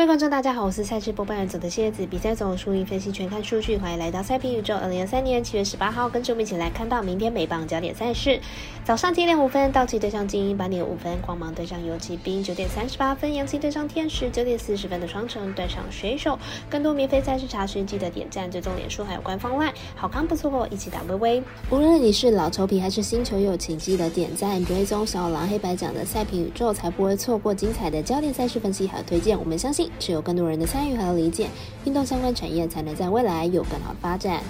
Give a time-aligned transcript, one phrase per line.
[0.00, 4.74] 各位观众，大家好，我是赛事播报员组的蝎子，比赛总输赢分析全看数据，欢迎来到赛评宇宙。
[4.74, 8.40] 二零二三年七月十八号，跟着我们一起来看到明天美棒焦点赛事。
[8.82, 16.38] 早上七点五分，道奇对上精英；八点五分，光芒对上游骑兵；九点三十八分，洋基对上天使；九点四十分的双城对上水手。
[16.70, 21.42] 更多免费赛事查询，记得点赞、追踪脸书还有官方外，好看不错过，一起打微微。
[21.68, 29.38] 无论你是老球皮还是新球友，请记得点赞、追踪小狼黑白奖的赛评宇宙，才不会错过精彩的焦点赛事分析和推荐。
[29.38, 29.89] 我们相信。
[29.98, 31.48] 只有更多人的参与和理解，
[31.84, 34.42] 运动相关产业才能在未来有更好发展。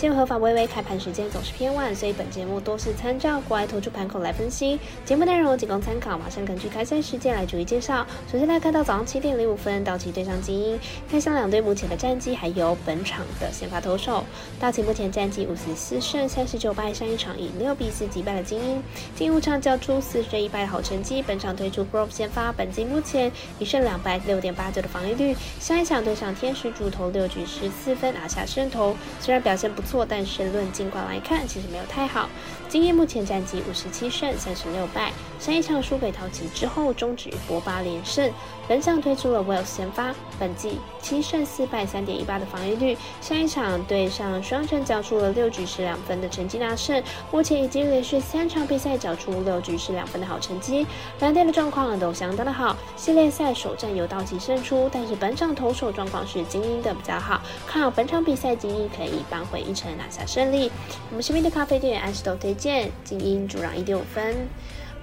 [0.00, 4.78] 今日合法微微开盘时间总是偏晚，所以本节目多是参照国外投注盘口来分析。
[5.04, 8.06] 节目内容仅供参考，马上根据开赛时间来逐一介绍。
[8.30, 10.78] 首先来看到早上七点零五分，道奇对上精英，
[11.10, 14.22] 看向两队目前的战绩，还有本场的先发投手。
[14.60, 18.80] 道奇目前战绩五十四胜三十九败，上一场以六比四击败了精英。
[19.16, 25.34] 进入场交出四胜一败的好成绩，本场推出 Grove 先发，本季目前一胜两败，六点八九的防御率。
[25.58, 29.82] 上一场对上天使主投六局十四分拿下胜投，虽然表现不。
[29.88, 32.28] 错，但是论进况来看，其实没有太好。
[32.68, 38.30] 今夜目前战绩五十七胜三十六败，上一场输给淘奇之后，终止博八连胜。
[38.68, 42.94] 本场推出了 well 先发，本季七胜四败三点一八的防御率。
[43.22, 47.02] 上一场对上双城，交出了六局失两分的成绩拿胜。
[47.32, 50.86] 目前已经连续三场比赛缴出六局失两分的好成绩，
[51.20, 52.76] 两队的状况都相当的好。
[52.94, 60.70] 系列赛首战由道奇胜出，但是本场投手状况是精英的比较好，看好本场比赛精英可以扳回一拿下胜利。
[61.10, 64.34] 我们身边的咖啡店安石都推荐精英主让一点五分。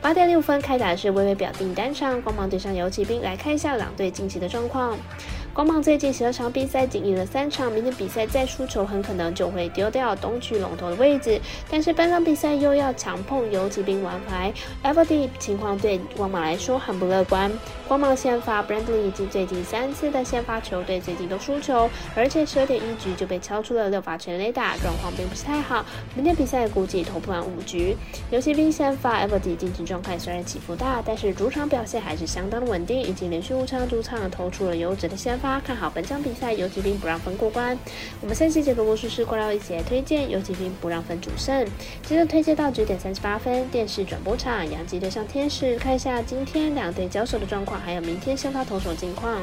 [0.01, 4.95] 八点六分开打的是微微表定单场，光芒对上游骑兵，来看一下两队近期的状况。
[5.55, 11.39] 光芒最近十二场比赛仅赢了三场，明天比赛再输球，很可能就会丢掉东区龙头的位置。
[11.71, 17.49] 但是本场比赛又要强碰游骑兵王牌 e v e r d y 情况对光芒来说很不乐观。
[17.87, 25.85] 光芒先发 Brandley 以及最近三次的先发球队最近都输球，而且十二点一局就被敲出了六发全垒打，状况并不是太好。
[26.15, 27.95] 明天比赛估计投不完五局。
[28.29, 35.44] 游骑兵先发 e v e r d y 近期状态虽然起伏大，但是主场表现还是相当的稳定，已经连续五场主场投出了优质的先发。
[35.63, 37.77] 看好本场比赛，游骑兵不让分过关。
[38.21, 41.65] 我们三期节目魔术师过了一节推荐游骑兵不让分主胜。
[42.03, 49.37] 接着推荐到九点三十八分，电视转播场，杨基对上天使，看一下今天两队交手的状况，还有明天先发投手近况。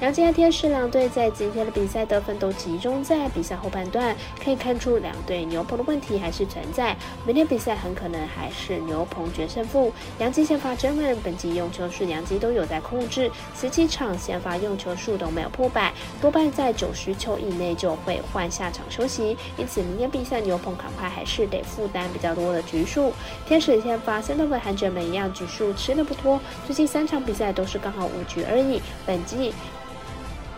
[0.00, 6.96] 杨基和天使两队在今天的比赛得分都集中在比赛后半段，可以看出两队牛棚的问题还是存在。
[7.24, 9.92] 明天比赛很可能还是牛棚决胜负。
[10.18, 19.36] 杨基先发真人本季用球数，杨基都有在控制，十七场先发用球数都没有破百，多半在九十球以内就会换下场休息。
[19.56, 23.12] 因此明天比赛牛棚恐怕还是得负担比较多的局数。
[23.46, 28.82] 天使先发三多位韩者们一样，局数吃的不多，最近三场比赛都是刚好五局而已。
[29.06, 29.52] 本季。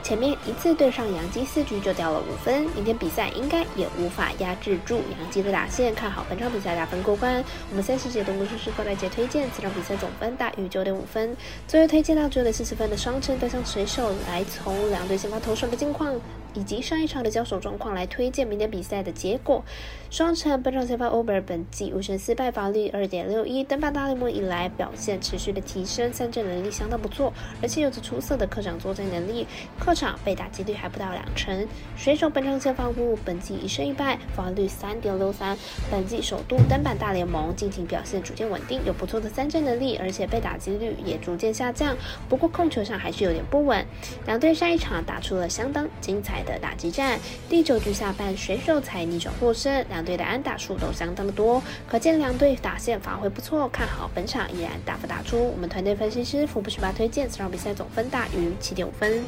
[0.05, 7.43] 前面一次对上杨基四局就掉了五分，明天比赛应该也无法压制住杨基的打线，看好本场比赛打分过关。
[7.71, 11.35] 我们三十节的魔术师过来节推荐，此场比赛总分大于九点五分。
[11.67, 16.15] 最后推荐到九点四十分的双城对上水手，来从两队先发投手的近况。
[16.57, 19.65] 以及上一场的交手状况来推荐明天比赛的结果。
[20.09, 29.49] 双城本场先发 Over 本季五胜四败，防率二点六一，登板大联盟以来表现持续的提升，三振能力相当不错，而且有着出色的客场作战能力，
[29.81, 31.67] 客场被打击率还不到两成。
[31.97, 35.57] 水手本场先发乌本季一胜一败，防率三点六三，
[35.91, 41.97] 本季首度登板大联盟，近期表现逐渐稳定，有不错的三振能力，而且被打击率也逐渐下降，
[42.29, 43.85] 不过控球上还是有点不稳。
[44.27, 46.35] 两队上一场打出了相当精彩。
[46.45, 47.19] 的打击战，
[47.49, 55.51] 第九局下半水手才逆转获胜，两队的安打数都相当的多，可见两队打线发挥不错，看好本场依然大幅打出。
[55.53, 59.25] 我们团队分析师福布十八推荐此场比赛总分大于七点五分。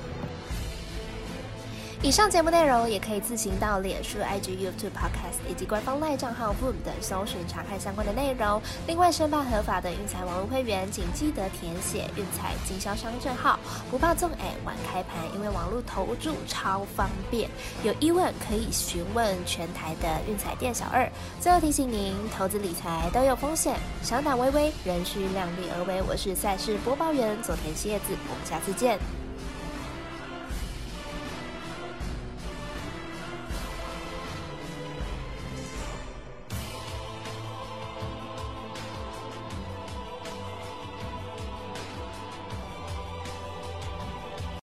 [2.07, 8.63] 以上节目内容也可以自行到脸书、IG、YouTube、Podcast 以及官方赖账号 Boom 等搜寻查看相关的内容。
[8.87, 13.59] 另外，申办合法的运彩网络会员，请记得填写运彩经销商证号。
[13.91, 17.51] 不怕中哎晚开盘，因为网络投注超方便。
[17.83, 21.11] 有疑问可以询问全台的运彩店小二。
[21.41, 23.75] 最后提醒您，投资理财都有风险，
[24.05, 26.01] 小胆微微，仍需量力而为。
[26.09, 28.97] 我是赛事播报员佐藤蝎子，我们下次见。